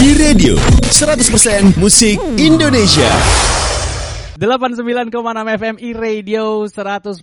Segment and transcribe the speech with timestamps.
[0.00, 0.56] E-Radio
[0.88, 3.12] 100% musik Indonesia
[4.40, 5.12] 89,6
[5.60, 7.20] FM e-radio 100%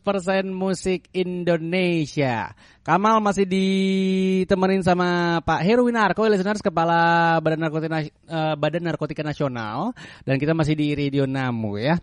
[0.53, 2.53] musik Indonesia.
[2.85, 7.97] Kamal masih ditemenin sama Pak Heru Winarko, listeners Kepala Badan Narkotika,
[8.29, 11.97] uh, Badan Narkotika Nasional dan kita masih di Radio Namu ya.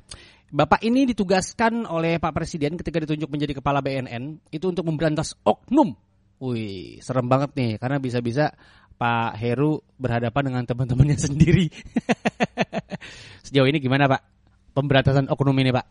[0.50, 5.94] Bapak ini ditugaskan oleh Pak Presiden ketika ditunjuk menjadi kepala BNN itu untuk memberantas oknum.
[6.42, 8.58] Wih, serem banget nih karena bisa-bisa
[8.94, 11.68] Pak Heru berhadapan dengan teman-temannya sendiri.
[13.44, 14.34] Sejauh ini gimana Pak?
[14.74, 15.86] pemberantasan oknum ini Pak?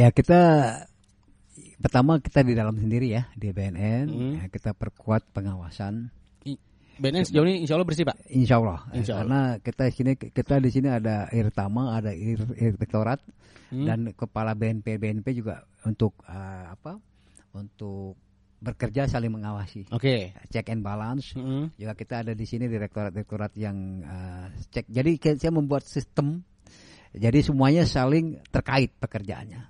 [0.00, 0.40] Ya kita
[1.78, 4.34] pertama kita di dalam sendiri ya di BNN hmm.
[4.42, 6.10] ya, kita perkuat pengawasan.
[6.98, 8.26] BNN sejauh ini Insya Allah bersih Pak?
[8.26, 8.82] Insya Allah.
[8.90, 9.22] Insya Allah.
[9.22, 13.22] Karena kita di sini kita di sini ada Irtama, ada Inspektorat
[13.70, 13.86] hmm.
[13.86, 16.98] dan kepala BNP BNP juga untuk uh, apa?
[17.54, 18.18] Untuk
[18.58, 19.86] bekerja saling mengawasi.
[19.94, 20.34] Oke.
[20.34, 20.48] Okay.
[20.50, 21.34] Check and balance.
[21.38, 21.74] -hmm.
[21.78, 24.90] Juga kita ada di sini direktorat-direktorat yang uh, cek.
[24.90, 26.42] Jadi saya membuat sistem
[27.14, 29.62] jadi semuanya saling terkait pekerjaannya.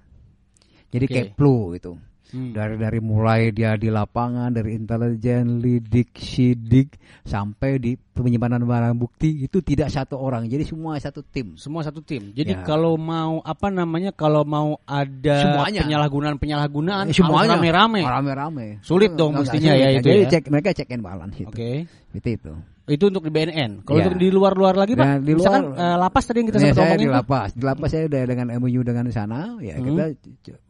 [0.88, 1.14] Jadi okay.
[1.14, 1.94] kayak flu itu.
[2.28, 2.52] Hmm.
[2.52, 9.46] Dari dari mulai dia di lapangan, dari intelijen, lidik, sidik, sampai di penyimpanan barang bukti
[9.46, 10.46] itu tidak satu orang.
[10.50, 11.54] Jadi semua satu tim.
[11.54, 12.34] Semua satu tim.
[12.34, 12.64] Jadi ya.
[12.66, 15.86] kalau mau apa namanya kalau mau ada semuanya.
[15.86, 18.00] penyalahgunaan penyalahgunaan eh, semuanya rame-rame.
[18.02, 18.66] Rame-rame.
[18.82, 20.30] Sulit dong mestinya ya itu Jadi ya.
[20.34, 21.48] Cek, mereka cek and balance itu.
[21.48, 21.56] Oke.
[21.56, 21.76] Okay.
[22.16, 22.52] Itu itu.
[22.88, 23.84] Itu untuk di BNN.
[23.84, 24.08] Kalau ya.
[24.08, 26.72] untuk di luar-luar lagi Pak, nah, di luar, misalkan uh, lapas tadi yang kita ya,
[26.72, 27.48] sempat di lapas.
[27.52, 29.84] Di lapas saya udah dengan MOU dengan sana, ya hmm.
[29.84, 30.04] kita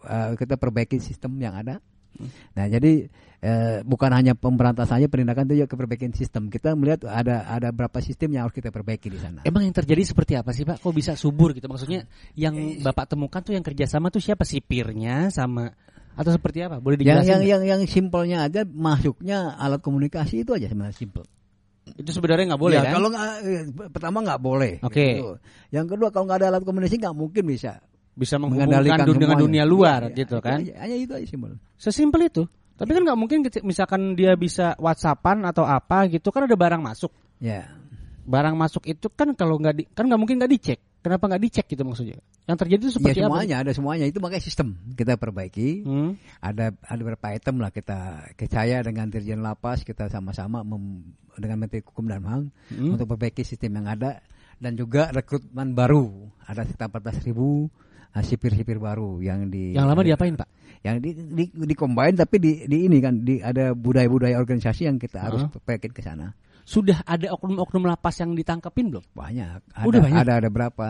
[0.02, 1.78] uh, kita perbaiki sistem yang ada.
[2.58, 3.06] Nah, jadi
[3.42, 6.50] uh, bukan hanya pemberantasannya penindakan itu juga keperbaikan sistem.
[6.50, 9.40] Kita melihat ada ada berapa sistem yang harus kita perbaiki di sana.
[9.46, 10.82] Emang yang terjadi seperti apa sih Pak?
[10.82, 11.66] Kok bisa subur gitu?
[11.70, 15.70] Maksudnya yang Bapak temukan tuh yang kerjasama tuh siapa sipirnya sama
[16.18, 16.82] atau seperti apa?
[16.82, 17.38] Boleh dijelasin?
[17.38, 21.22] Yang yang yang, yang simpelnya aja masuknya alat komunikasi itu aja sebenarnya simpel.
[21.94, 22.94] Itu sebenarnya nggak boleh ya, kan?
[23.00, 24.72] Kalau gak, eh, pertama nggak boleh.
[24.84, 24.92] Oke.
[24.92, 25.12] Okay.
[25.22, 25.34] Gitu.
[25.72, 27.80] Yang kedua kalau nggak ada alat komunikasi nggak mungkin bisa
[28.18, 30.58] bisa menghubungkan dunia dengan dunia luar ya, gitu kan?
[30.58, 31.54] Hanya itu aja simpel.
[31.78, 32.42] Sesimpel itu.
[32.78, 37.10] Tapi kan nggak mungkin misalkan dia bisa WhatsAppan atau apa gitu kan ada barang masuk.
[37.42, 37.66] Ya.
[38.22, 40.78] Barang masuk itu kan kalau nggak di, kan nggak mungkin nggak dicek.
[41.02, 42.18] Kenapa nggak dicek gitu maksudnya?
[42.46, 43.64] Yang terjadi itu seperti ya, semuanya, apa?
[43.66, 44.04] ada semuanya.
[44.06, 45.82] Itu makanya sistem kita perbaiki.
[45.82, 46.14] Hmm.
[46.38, 50.62] Ada ada beberapa item lah kita saya dengan Dirjen Lapas kita sama-sama
[51.34, 52.42] dengan Menteri Hukum dan HAM
[52.78, 52.94] hmm.
[52.94, 54.22] untuk perbaiki sistem yang ada
[54.62, 56.30] dan juga rekrutmen baru.
[56.46, 57.70] Ada sekitar 14 ribu
[58.24, 60.48] sipir-sipir baru yang di yang lama diapain pak?
[60.82, 64.96] Yang di di, di combine tapi di, di ini kan di ada budaya-budaya organisasi yang
[64.96, 65.50] kita harus uh.
[65.50, 66.30] perbaiki ke sana
[66.68, 69.04] sudah ada oknum-oknum lapas yang ditangkapin belum?
[69.16, 69.72] Banyak.
[69.72, 70.20] Ada, Udah banyak.
[70.20, 70.86] Ada ada berapa?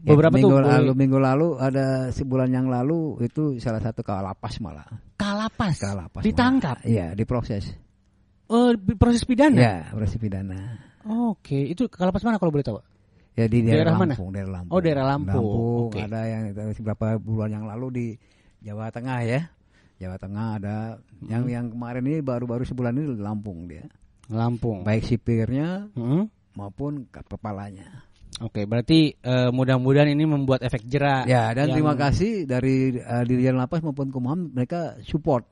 [0.00, 4.56] Ya, Beberapa minggu tuh lalu minggu lalu ada sebulan yang lalu itu salah satu kalapas
[4.64, 4.88] malah.
[5.20, 5.76] Kalapas.
[5.76, 6.24] Kalapas.
[6.24, 6.80] Ditangkap.
[6.88, 7.68] Iya, diproses.
[8.48, 9.60] Oh, proses pidana.
[9.60, 10.80] Iya, proses pidana.
[11.04, 12.80] Oke, itu kalapas mana kalau boleh tahu?
[13.38, 14.34] Ya di daerah, daerah Lampung, mana?
[14.34, 14.72] daerah Lampung.
[14.74, 15.34] Oh, daerah Lampung.
[15.34, 16.02] Lampung okay.
[16.06, 18.06] ada yang beberapa bulan yang lalu di
[18.60, 19.40] Jawa Tengah ya.
[20.00, 21.28] Jawa Tengah ada hmm.
[21.28, 23.86] yang yang kemarin ini baru-baru sebulan ini di Lampung dia.
[24.30, 24.82] Lampung.
[24.82, 26.56] Baik sipirnya hmm?
[26.58, 28.06] maupun kepalanya.
[28.40, 31.28] Oke, berarti uh, mudah-mudahan ini membuat efek jerak.
[31.28, 31.76] Ya, dan yang...
[31.76, 35.44] terima kasih dari uh, Dirjen Lapas maupun Kumham mereka support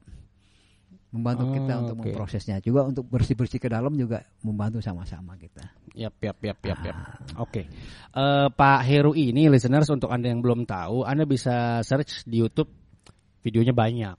[1.08, 2.12] membantu oh, kita untuk okay.
[2.12, 5.64] memprosesnya juga untuk bersih-bersih ke dalam juga membantu sama-sama kita.
[5.96, 6.96] Yap, yap, yap, yap, yap.
[6.96, 7.40] Ah.
[7.40, 7.64] Oke.
[7.64, 7.64] Okay.
[8.12, 12.44] Uh, eh, Pak Heru ini listeners untuk Anda yang belum tahu, Anda bisa search di
[12.44, 12.68] YouTube
[13.40, 14.16] videonya banyak.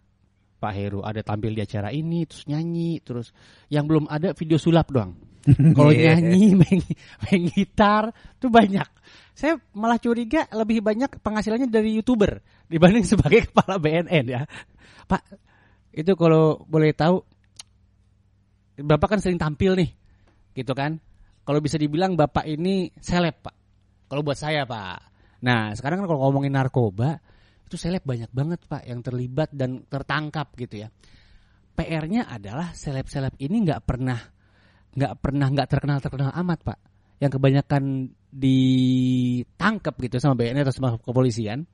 [0.60, 3.32] Pak Heru ada tampil di acara ini terus nyanyi terus
[3.72, 5.16] yang belum ada video sulap doang
[5.78, 6.20] kalau yeah.
[6.20, 6.84] nyanyi main,
[7.24, 8.86] main gitar tuh banyak
[9.32, 14.44] saya malah curiga lebih banyak penghasilannya dari youtuber dibanding sebagai kepala BNN ya
[15.08, 15.49] Pak
[15.96, 17.22] itu kalau boleh tahu
[18.80, 19.90] Bapak kan sering tampil nih
[20.56, 20.98] gitu kan
[21.44, 23.56] kalau bisa dibilang Bapak ini seleb Pak
[24.08, 25.00] kalau buat saya Pak
[25.40, 27.20] nah sekarang kan kalau ngomongin narkoba
[27.70, 30.90] itu seleb banyak banget pak yang terlibat dan tertangkap gitu ya.
[31.78, 34.18] PR-nya adalah seleb-seleb ini nggak pernah
[34.90, 36.82] nggak pernah nggak terkenal terkenal amat pak.
[37.22, 41.70] Yang kebanyakan ditangkap gitu sama BNN atau sama kepolisian.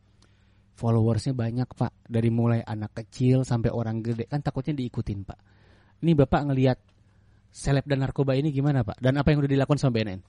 [0.76, 5.40] Followersnya banyak pak dari mulai anak kecil sampai orang gede kan takutnya diikutin pak.
[6.04, 6.78] Ini bapak ngelihat
[7.56, 9.00] seleb dan narkoba ini gimana pak?
[9.00, 10.20] Dan apa yang udah dilakukan sama BNN?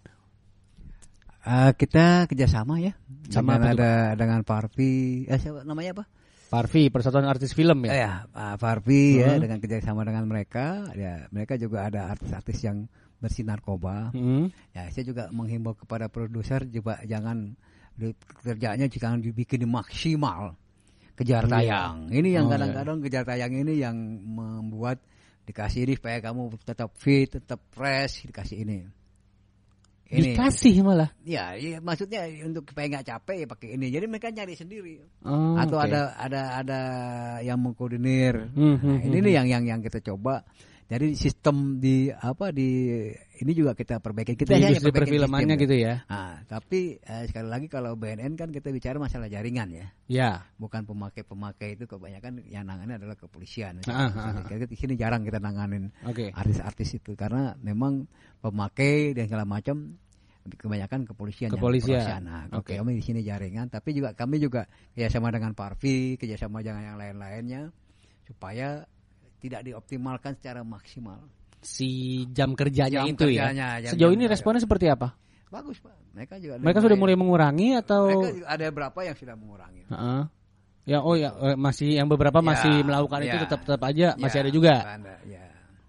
[1.47, 2.99] Uh, kita kerjasama ya
[3.31, 4.19] sama dengan ada Pak?
[4.19, 6.05] dengan Parvi eh siapa namanya apa
[6.51, 9.31] Parvi Persatuan Artis Film ya ya uh, Parvi uh -huh.
[9.31, 12.91] ya dengan kerjasama dengan mereka ya mereka juga ada artis-artis yang
[13.23, 14.51] bersih narkoba uh -huh.
[14.75, 17.55] ya saya juga menghimbau kepada produser juga jangan
[18.45, 20.55] kerjanya jangan dibikin maksimal.
[21.17, 21.53] Kejar iya.
[21.53, 21.97] tayang.
[22.13, 25.01] Ini yang kadang-kadang oh, kejar tayang ini yang membuat
[25.49, 28.79] dikasih ini supaya kamu tetap fit tetap fresh dikasih ini.
[30.07, 30.39] Ini.
[30.39, 31.11] Dikasih malah.
[31.27, 33.91] ya, ya maksudnya untuk supaya nggak capek ya pakai ini.
[33.91, 35.03] Jadi mereka nyari sendiri.
[35.27, 35.91] Oh, atau oke.
[35.91, 36.81] ada ada ada
[37.43, 38.55] yang mengkoordinir.
[38.55, 40.47] Hmm, nah, hmm, ini hmm, nih yang yang yang kita coba
[40.87, 43.03] jadi sistem di apa di
[43.43, 46.07] ini juga kita perbaiki kita di hanya industri perfilmannya gitu ya.
[46.07, 50.31] Nah, tapi eh, sekali lagi kalau BNN kan kita bicara masalah jaringan ya Ya.
[50.63, 53.83] bukan pemakai-pemakai itu kebanyakan yang nangani adalah kepolisian.
[53.91, 54.47] Ah, ah, ah.
[54.47, 56.31] Kita di sini jarang kita nanganin Oke.
[56.31, 58.07] artis-artis itu karena memang
[58.39, 59.99] pemakai dan segala macam
[60.47, 61.51] kebanyakan kepolisian.
[61.51, 62.23] Kepolisian.
[62.23, 62.79] Nah, Oke.
[62.79, 67.75] kami di sini jaringan, tapi juga kami juga kerjasama dengan Parvi, kerjasama dengan yang lain-lainnya
[68.31, 68.87] supaya
[69.39, 71.21] tidak dioptimalkan secara maksimal.
[71.61, 73.89] Si jam kerjanya Jam itu kerjanya, ya.
[73.89, 74.33] jam- Sejauh jam ini kerja.
[74.39, 75.09] responnya seperti apa?
[75.47, 76.59] Bagus pak, mereka juga.
[76.59, 79.83] Mereka sudah mulai mengurangi atau Mereka ada berapa yang sudah mengurangi.
[79.87, 80.23] Heeh.
[80.87, 83.43] Ya, oh ya, eh, masih yang beberapa Ya, masih melakukan itu ya.
[83.43, 84.75] tetap tetap aja masih Ya, ada juga.
[84.87, 85.45] ada, ya.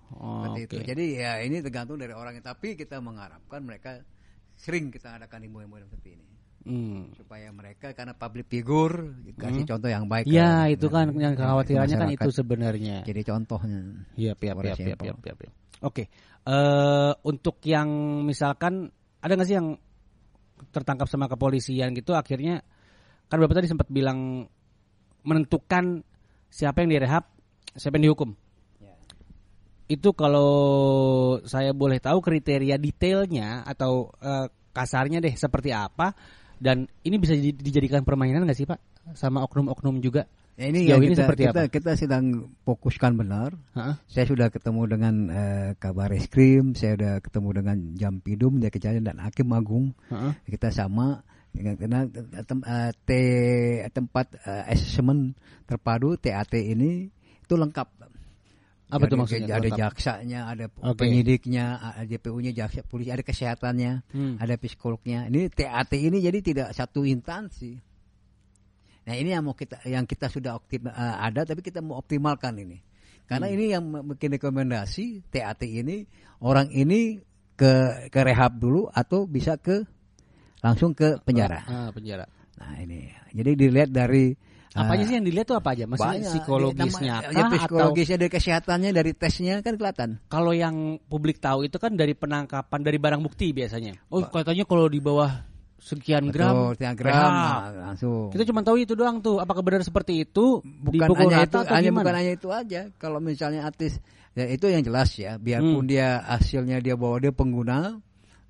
[0.10, 0.76] Oh, Seperti itu.
[0.88, 2.42] Jadi ya ini tergantung dari orangnya.
[2.42, 4.02] Tapi kita mengharapkan mereka
[4.56, 6.26] sering kita adakan himbauan-himbauan seperti ini
[6.68, 7.16] Hmm.
[7.16, 10.28] supaya mereka karena public figure kasih contoh yang baik.
[10.28, 13.08] Ya, ke- itu kan yang kekhawatirannya kan itu sebenarnya.
[13.08, 14.04] Jadi contohnya.
[14.20, 15.06] Iya, iya, For iya, iya, example.
[15.08, 15.50] iya.
[15.80, 16.04] Oke.
[16.48, 17.88] Eh untuk yang
[18.28, 18.92] misalkan
[19.24, 19.80] ada nggak sih yang
[20.76, 22.66] tertangkap sama kepolisian gitu akhirnya
[23.32, 24.48] kan Bapak tadi sempat bilang
[25.24, 26.04] menentukan
[26.48, 27.28] siapa yang direhab,
[27.76, 28.32] siapa yang dihukum.
[28.80, 28.96] Ya.
[29.92, 30.52] Itu kalau
[31.44, 36.14] saya boleh tahu kriteria detailnya atau eh, kasarnya deh seperti apa
[36.58, 38.80] dan ini bisa di- dijadikan permainan nggak sih Pak
[39.16, 40.28] sama oknum-oknum juga?
[40.58, 41.70] Ya, ini Sejauh yang ini kita, seperti kita, apa?
[41.70, 42.26] kita sedang
[42.66, 43.54] fokuskan benar.
[43.78, 43.94] Heeh.
[44.10, 49.22] Saya sudah ketemu dengan eh, kabar eskrim, saya sudah ketemu dengan Jampidum, dia kejadian dan
[49.22, 49.94] Hakim Agung.
[50.10, 50.34] Heeh.
[50.50, 51.22] kita sama
[51.54, 52.10] karena
[52.46, 55.38] tem, eh, te- tempat eh, assessment
[55.70, 57.06] terpadu TAT ini
[57.38, 57.97] itu lengkap.
[58.88, 59.80] Apa Jadi tuh maksudnya Ada lengkap?
[59.84, 61.04] jaksanya, ada Oke.
[61.04, 64.40] penyidiknya, ada JPU-nya, jaksa polisi, ada kesehatannya, Hmm.
[64.40, 65.28] ada psikolognya.
[65.28, 67.76] Ini TAT ini jadi tidak satu instansi.
[69.08, 72.80] Nah ini yang mau kita, yang kita sudah optim, ada, tapi kita mau optimalkan ini.
[73.28, 73.56] Karena Hmm.
[73.60, 73.84] ini yang
[74.16, 76.08] bikin rekomendasi TAT ini
[76.40, 77.20] orang ini
[77.60, 79.84] ke ke rehab dulu atau bisa ke
[80.64, 81.60] langsung ke penjara.
[81.68, 82.24] Ah, penjara.
[82.56, 84.32] Nah ini, jadi dilihat dari
[84.76, 85.84] Apa aja eh, sih yang dilihat tuh apa aja?
[85.88, 86.32] Maksudnya banyak.
[86.34, 90.10] psikologisnya Nama- kah ya, atau psikologisnya dari kesehatannya dari tesnya kan kelihatan.
[90.28, 93.96] kalau yang publik tahu itu kan dari penangkapan dari barang bukti biasanya.
[94.12, 95.32] Oh, katanya kalau di bawah
[95.78, 98.34] sekian gram, Betul, tiang gram nah, langsung.
[98.34, 99.38] Kita cuma tahu itu doang tuh.
[99.40, 100.60] Apakah benar seperti itu?
[100.66, 102.02] bukan hanya itu, atau hanya gimana?
[102.04, 102.82] bukan hanya itu aja.
[102.98, 104.02] Kalau misalnya artis,
[104.34, 105.38] ya itu yang jelas ya.
[105.38, 105.90] Biarpun Hmm.
[105.90, 108.02] dia hasilnya dia bawa dia pengguna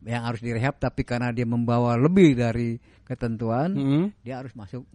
[0.08, 4.04] yang harus direhab, tapi karena dia membawa lebih dari ketentuan, Mm-mm.
[4.24, 4.88] dia harus masuk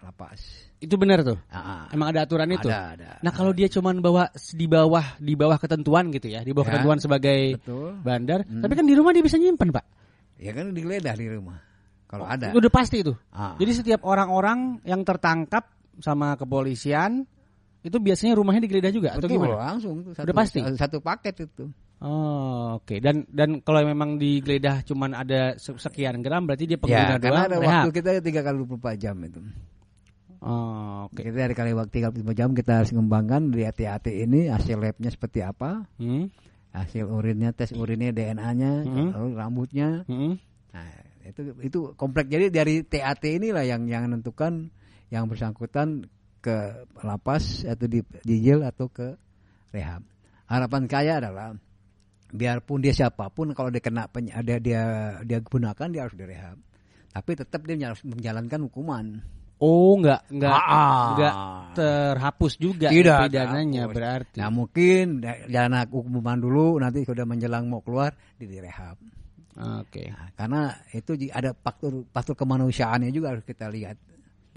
[0.00, 0.40] lapas.
[0.78, 1.38] Itu benar tuh.
[1.48, 1.82] Ah, ah.
[1.90, 2.70] Emang ada aturan itu.
[2.70, 3.08] Ada, ada.
[3.18, 6.72] Nah, kalau dia cuma bawa di bawah di bawah ketentuan gitu ya, di bawah Ya,
[6.72, 7.98] ketentuan sebagai betul.
[8.00, 8.62] bandar, Hmm.
[8.62, 9.84] tapi kan di rumah dia bisa nyimpen, Pak.
[10.38, 11.58] Ya kan digeledah di rumah.
[12.06, 12.54] Kalau ada.
[12.54, 13.12] Udah pasti itu.
[13.28, 13.58] Ah.
[13.58, 15.66] Jadi setiap orang-orang yang tertangkap
[15.98, 17.26] sama kepolisian
[17.78, 19.54] itu biasanya rumahnya digeledah juga atau Betul, gimana?
[19.66, 20.60] langsung satu, Udah pasti?
[20.74, 21.66] satu paket itu.
[21.98, 23.02] Oh, oke.
[23.02, 27.26] Dan dan kalau memang digeledah cuman ada se- sekian gram berarti dia pengguna Ya, karena
[27.34, 27.82] doang ada rehab.
[27.82, 29.40] waktu kita tiga kali 24 jam itu.
[30.38, 31.18] Oh, oke.
[31.18, 35.42] Kita dari kali waktu 35 jam kita harus mengembangkan di hati-hati ini hasil labnya seperti
[35.42, 36.30] apa, Hmm.
[36.70, 39.08] hasil urinnya, tes urinnya, DNA-nya, Hmm.
[39.18, 39.88] lalu rambutnya.
[40.06, 40.38] Hmm.
[40.70, 40.86] Nah,
[41.26, 42.30] itu itu kompleks.
[42.30, 44.70] Jadi dari TAT inilah yang yang menentukan
[45.10, 46.06] yang bersangkutan
[46.38, 49.18] ke lapas atau di, di jail atau ke
[49.74, 50.06] rehab.
[50.46, 51.50] Harapan saya adalah
[52.30, 54.82] biarpun dia siapa pun kalau dia kena peny- ada dia
[55.24, 56.56] dia gunakan dia harus direhab.
[57.10, 59.18] Tapi tetap dia harus menjalankan hukuman.
[59.58, 61.06] Oh, enggak enggak Ah.
[61.14, 61.34] enggak
[61.74, 63.96] terhapus juga Tidak pidananya terhapus.
[63.98, 64.38] berarti.
[64.38, 68.94] Nah mungkin da- jalan hukuman dulu nanti sudah menjelang mau keluar di direhab.
[69.58, 70.14] Oke.
[70.14, 70.62] Nah, karena
[70.94, 73.98] itu ada faktor faktor kemanusiaannya juga harus kita lihat.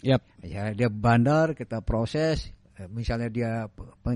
[0.05, 0.21] Yap.
[0.45, 3.65] Ya, dia bandar kita proses, eh, misalnya dia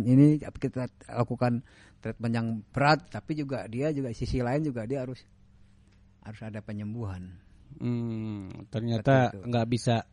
[0.01, 1.65] ini kita lakukan
[2.01, 5.21] treatment yang berat, tapi juga dia juga sisi lain juga dia harus
[6.21, 7.33] harus ada penyembuhan.
[7.81, 10.05] Hmm, ternyata nggak bisa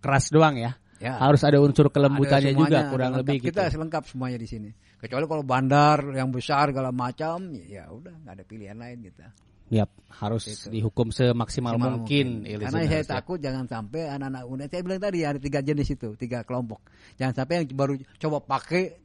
[0.00, 0.72] keras doang ya.
[1.00, 1.16] Ya.
[1.16, 3.24] Harus ada unsur kelembutannya juga ada kurang lengkap.
[3.24, 3.56] lebih gitu.
[3.56, 4.68] Kita lengkap semuanya di sini.
[5.00, 9.32] Kecuali kalau bandar yang besar segala macam, ya udah nggak ada pilihan lain kita.
[9.70, 9.88] Yap,
[10.20, 10.68] harus Gitu.
[10.76, 12.42] dihukum semaksimal Maksimal mungkin.
[12.44, 13.06] ya, Karena saya ya.
[13.06, 14.64] takut jangan sampai anak-anak muda.
[14.68, 16.84] Saya bilang tadi ada tiga jenis itu, tiga kelompok.
[17.16, 18.98] Jangan sampai yang baru coba pakai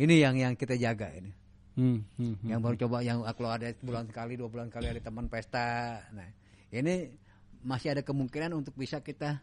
[0.00, 1.34] ini yang yang kita jaga ini.
[1.76, 2.48] Hmm, hmm, hmm.
[2.48, 6.00] Yang baru coba yang kalau ada bulan sekali, dua bulan sekali ada teman pesta.
[6.16, 6.30] Nah,
[6.72, 7.12] ini
[7.60, 9.42] masih ada kemungkinan untuk bisa kita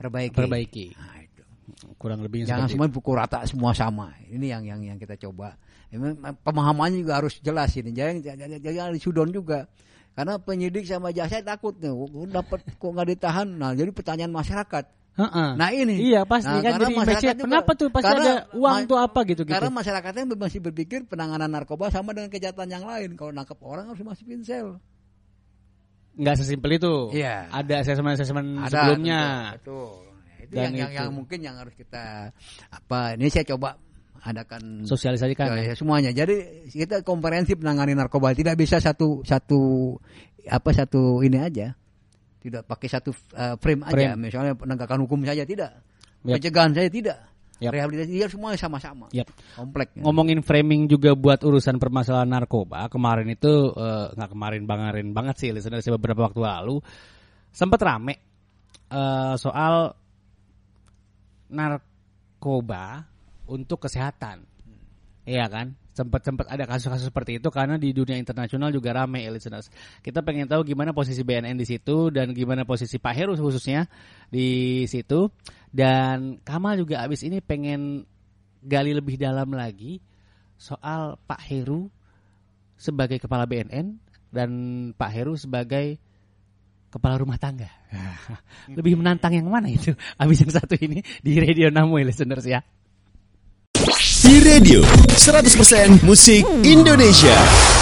[0.00, 0.36] perbaiki.
[0.36, 0.86] Perbaiki.
[0.96, 1.42] Nah, itu.
[2.00, 4.16] Kurang lebih Jangan semua pukul rata semua sama.
[4.26, 5.60] Ini yang yang yang kita coba.
[6.42, 7.92] Pemahamannya juga harus jelas ini.
[7.92, 9.68] Jangan jangan, jangan disudon juga.
[10.16, 11.92] Karena penyidik sama jaksa takut nih,
[12.32, 13.46] dapat kok nggak ditahan.
[13.46, 14.84] Nah, jadi pertanyaan masyarakat.
[15.58, 16.00] Nah ini.
[16.00, 19.20] Iya pasti Nah, kan jadi masyarakat juga- kenapa tuh pasti karena ada uang tuh apa
[19.28, 19.52] gitu gitu.
[19.52, 23.18] Karena masyarakatnya masih berpikir penanganan narkoba sama dengan kejahatan yang lain.
[23.18, 24.80] Kalau nangkep orang harus masukin sel.
[26.16, 26.94] Nggak sesimpel itu.
[27.14, 27.46] Iya.
[27.50, 29.20] Ada asesmen-asesmen sebelumnya.
[29.58, 29.90] Betul.
[30.40, 30.98] Itu Dan yang, yang, itu.
[30.98, 32.34] yang mungkin yang harus kita
[32.72, 33.14] apa?
[33.14, 33.78] Ini saya coba
[34.20, 35.56] adakan Sosialisasikan.
[35.56, 36.10] Ya, ya, semuanya.
[36.12, 38.36] Jadi kita komprehensif menangani narkoba.
[38.36, 39.94] Tidak bisa satu satu
[40.48, 41.72] apa satu ini aja.
[42.40, 43.92] Tidak pakai satu uh, frame, aja.
[43.92, 44.20] Frame.
[44.20, 45.84] Misalnya penegakan hukum saja tidak.
[46.24, 46.40] Yap.
[46.40, 47.18] Pencegahan saja tidak.
[47.60, 47.76] Yap.
[47.76, 49.12] Rehabilitasi dia semuanya sama-sama.
[49.12, 49.28] Yap.
[49.52, 49.92] Komplek.
[49.92, 50.02] ya.
[50.02, 55.48] Ngomongin framing juga buat urusan permasalahan narkoba kemarin itu eh, nggak kemarin bangarin banget sih
[55.52, 56.80] listener saya beberapa waktu lalu
[57.52, 58.14] sempat rame
[58.88, 59.92] eh, soal
[61.52, 63.04] narkoba
[63.50, 64.46] untuk kesehatan,
[65.26, 65.74] iya kan?
[66.00, 69.68] Sempat sempat ada kasus-kasus seperti itu karena di dunia internasional juga rame ya listeners.
[70.00, 73.84] Kita pengen tahu gimana posisi BNN di situ dan gimana posisi Pak Heru khususnya
[74.32, 75.28] di situ.
[75.68, 78.08] Dan Kamal juga abis ini pengen
[78.64, 80.00] gali lebih dalam lagi
[80.56, 81.92] soal Pak Heru
[82.80, 84.00] sebagai kepala BNN
[84.32, 84.50] dan
[84.96, 86.00] Pak Heru sebagai
[86.90, 87.70] kepala rumah tangga.
[88.78, 89.94] Lebih menantang yang mana itu?
[90.18, 92.64] Abis yang satu ini di Radio Namu ya listeners ya.
[94.20, 94.82] Di radio
[95.16, 97.79] 100% musik Indonesia.